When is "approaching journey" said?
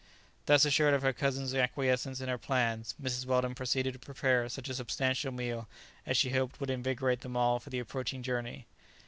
7.77-8.65